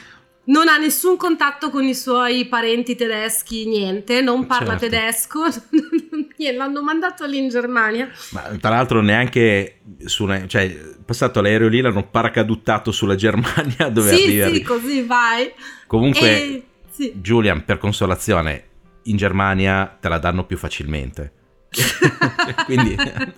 [0.44, 4.88] non ha nessun contatto con i suoi parenti tedeschi, niente, non parla Certo.
[4.88, 5.44] tedesco,
[6.57, 8.11] l'hanno mandato lì in Germania.
[8.31, 10.68] Ma tra l'altro neanche su una, cioè,
[11.05, 14.48] passato l'aereo lì l'hanno paracaduttato sulla Germania dove sì, arriva.
[14.52, 15.52] sì, così vai.
[15.87, 17.12] Comunque, E- sì.
[17.14, 18.64] Julian, per consolazione,
[19.05, 21.33] in Germania te la danno più facilmente.
[22.66, 22.94] Quindi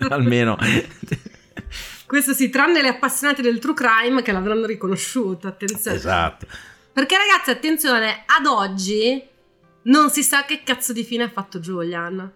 [0.09, 0.57] almeno
[2.05, 5.95] Questo sì, tranne le appassionate del true crime che l'avranno riconosciuto, attenzione.
[5.95, 6.47] esatto.
[6.95, 9.21] Perché ragazzi, attenzione, ad oggi
[9.83, 12.31] non si sa che cazzo di fine ha fatto Julian.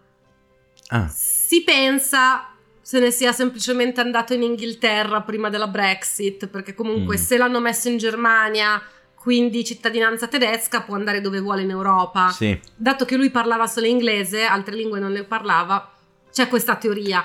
[0.90, 2.50] Ah, Si pensa,
[2.82, 7.22] se ne sia semplicemente andato in Inghilterra prima della Brexit, perché comunque Mm.
[7.22, 8.82] se l'hanno messo in Germania,
[9.16, 12.28] quindi cittadinanza tedesca, può andare dove vuole in Europa.
[12.32, 12.60] Sì.
[12.76, 15.90] Dato che lui parlava solo inglese, altre lingue non le parlava,
[16.34, 17.24] c'è questa teoria.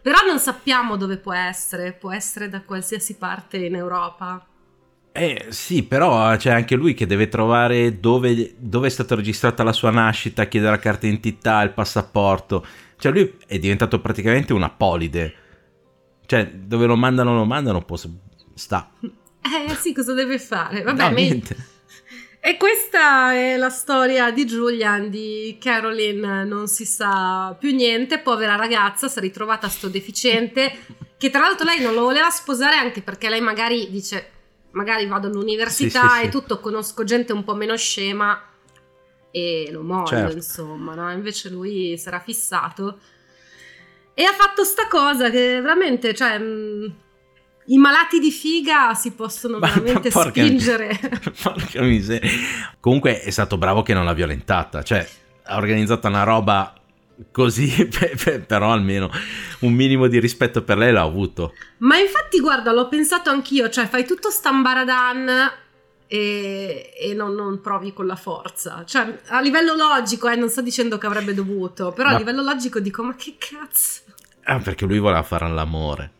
[0.00, 4.46] Però non sappiamo dove può essere, può essere da qualsiasi parte in Europa.
[5.14, 9.72] Eh, sì, però c'è anche lui che deve trovare dove, dove è stata registrata la
[9.72, 12.66] sua nascita, chiedere la carta d'identità, il passaporto.
[12.96, 15.34] Cioè lui è diventato praticamente un apolide.
[16.24, 17.98] Cioè, dove lo mandano, lo mandano, può...
[18.54, 18.90] sta.
[19.00, 20.80] Eh sì, cosa deve fare?
[20.84, 21.56] Vabbè, No, niente.
[22.44, 28.56] E questa è la storia di Julian, di Caroline, non si sa più niente, povera
[28.56, 30.72] ragazza, si è ritrovata sto deficiente,
[31.16, 34.41] che tra l'altro lei non lo voleva sposare anche perché lei magari dice,
[34.72, 38.40] magari vado all'università Sì, sì, e tutto, conosco gente un po' meno scema
[39.30, 40.36] e lo mollo, Certo.
[40.36, 41.10] insomma, no?
[41.12, 42.98] Invece lui era fissato
[44.14, 46.38] e ha fatto sta cosa che veramente, cioè...
[46.38, 46.94] mh,
[47.66, 50.98] I malati di figa si possono Ma- veramente ma porca- spingere.
[51.42, 52.28] Porca miseria.
[52.80, 54.82] Comunque è stato bravo che non l'ha violentata.
[54.82, 55.08] Cioè,
[55.44, 56.74] ha organizzato una roba
[57.30, 59.10] così, pe- pe- però almeno
[59.60, 61.54] un minimo di rispetto per lei l'ha avuto.
[61.78, 65.50] Ma infatti, guarda, l'ho pensato anch'io, cioè fai tutto stambaradan
[66.06, 68.84] e, e non, non provi con la forza.
[68.86, 72.42] Cioè, a livello logico, eh, non sto dicendo che avrebbe dovuto, però Ma- a livello
[72.42, 74.00] logico dico, ma che cazzo?
[74.44, 76.12] Ah, perché lui voleva fare all'amore.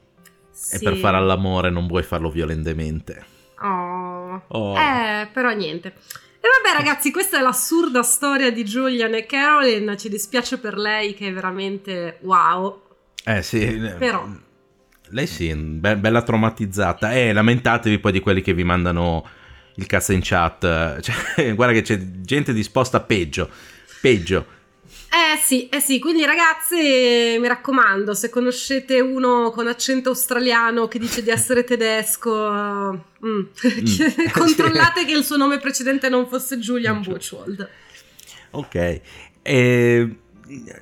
[0.70, 0.84] E Sì.
[0.84, 3.24] per fare all'amore non vuoi farlo violentemente.
[3.60, 4.42] Oh.
[4.48, 4.76] Oh.
[4.78, 5.94] Eh, però niente.
[6.44, 11.14] E vabbè ragazzi, questa è l'assurda storia di Julian e Caroline, ci dispiace per lei
[11.14, 12.82] che è veramente wow.
[13.24, 13.64] Eh sì.
[13.96, 14.28] Però.
[15.10, 17.12] Lei sì, be- bella traumatizzata.
[17.12, 19.24] Eh, lamentatevi poi di quelli che vi mandano
[19.76, 20.98] il cazzo in chat.
[21.00, 23.48] Cioè, guarda che c'è gente disposta a peggio.
[24.00, 24.44] Peggio.
[25.14, 30.98] Eh sì, eh sì, quindi ragazzi mi raccomando, se conoscete uno con accento australiano che
[30.98, 32.50] dice di essere tedesco,
[33.22, 33.42] mm,
[34.32, 37.68] controllate che il suo nome precedente non fosse Julian Buchwald.
[38.52, 39.00] Ok.
[39.42, 40.16] E,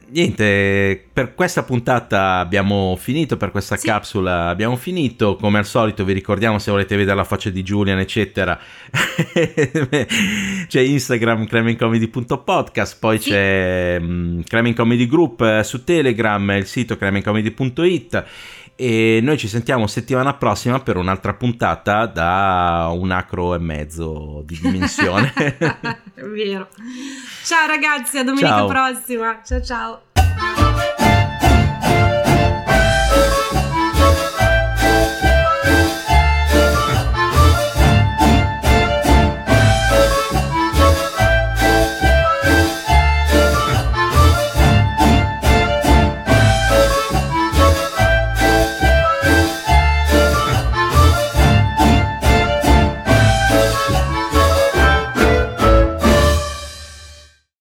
[0.09, 3.87] niente, per questa puntata abbiamo finito, per questa Sì.
[3.87, 5.37] capsula abbiamo finito.
[5.37, 8.59] Come al solito vi ricordiamo se volete vedere la faccia di Julian, eccetera.
[10.67, 13.31] c'è Instagram cremincomedy.podcast, poi Sì.
[13.31, 18.25] c'è mm, Creming Comedy Group eh, su Telegram, il sito cremincomedy.it
[18.81, 24.59] e noi ci sentiamo settimana prossima per un'altra puntata da un acro e mezzo di
[24.59, 25.35] dimensione.
[25.35, 26.67] È vero.
[27.45, 28.67] Ciao ragazzi, a domenica Ciao.
[28.69, 29.41] prossima.
[29.45, 30.03] Ciao ciao.